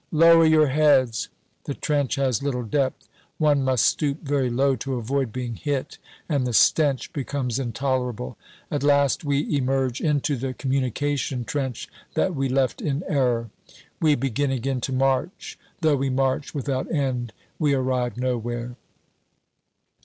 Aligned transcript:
"Lower 0.11 0.47
your 0.47 0.69
heads!" 0.69 1.29
The 1.65 1.75
trench 1.75 2.15
has 2.15 2.41
little 2.41 2.63
depth; 2.63 3.07
one 3.37 3.61
must 3.63 3.85
stoop 3.85 4.23
very 4.23 4.49
low 4.49 4.75
to 4.77 4.95
avoid 4.95 5.31
being 5.31 5.53
hit, 5.57 5.99
and 6.27 6.47
the 6.47 6.53
stench 6.53 7.13
becomes 7.13 7.59
intolerable. 7.59 8.35
At 8.71 8.81
last 8.81 9.23
we 9.23 9.55
emerge 9.55 10.01
into 10.01 10.37
the 10.37 10.55
communication 10.55 11.45
trench 11.45 11.87
that 12.15 12.33
we 12.33 12.49
left 12.49 12.81
in 12.81 13.03
error. 13.07 13.51
We 13.99 14.15
begin 14.15 14.49
again 14.49 14.81
to 14.81 14.91
march. 14.91 15.59
Though 15.81 15.97
we 15.97 16.09
march 16.09 16.55
without 16.55 16.91
end 16.91 17.31
we 17.59 17.75
arrive 17.75 18.17
nowhere. 18.17 18.77